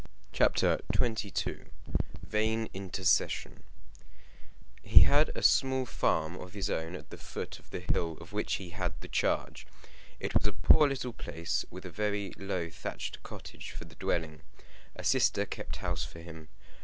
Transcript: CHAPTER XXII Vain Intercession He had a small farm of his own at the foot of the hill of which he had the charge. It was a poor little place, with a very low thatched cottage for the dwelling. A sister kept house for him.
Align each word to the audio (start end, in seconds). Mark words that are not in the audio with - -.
CHAPTER 0.31 0.81
XXII 0.97 1.65
Vain 2.23 2.69
Intercession 2.73 3.61
He 4.81 5.01
had 5.01 5.29
a 5.35 5.43
small 5.43 5.85
farm 5.85 6.37
of 6.37 6.53
his 6.55 6.71
own 6.71 6.95
at 6.95 7.11
the 7.11 7.19
foot 7.19 7.59
of 7.59 7.69
the 7.69 7.81
hill 7.81 8.17
of 8.19 8.33
which 8.33 8.53
he 8.55 8.71
had 8.71 8.99
the 9.01 9.07
charge. 9.07 9.67
It 10.19 10.33
was 10.33 10.47
a 10.47 10.53
poor 10.53 10.87
little 10.89 11.13
place, 11.13 11.65
with 11.69 11.85
a 11.85 11.91
very 11.91 12.33
low 12.37 12.71
thatched 12.71 13.21
cottage 13.21 13.69
for 13.69 13.85
the 13.85 13.93
dwelling. 13.93 14.41
A 14.95 15.03
sister 15.03 15.45
kept 15.45 15.75
house 15.75 16.03
for 16.03 16.17
him. 16.19 16.49